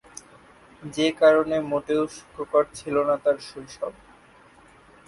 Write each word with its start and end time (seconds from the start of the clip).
যে 0.83 1.07
কারণে 1.11 1.57
মোটেও 1.71 2.03
সুখকর 2.15 2.63
ছিল 2.73 2.95
না 3.09 3.15
তার 3.23 3.37
শৈশব। 3.49 3.93